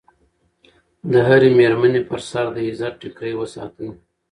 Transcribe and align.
د 1.11 1.13
هرې 1.27 1.49
مېرمنې 1.57 2.01
په 2.09 2.15
سر 2.29 2.45
د 2.55 2.57
عزت 2.67 2.93
ټیکری 3.01 3.33
وساتئ. 3.37 3.89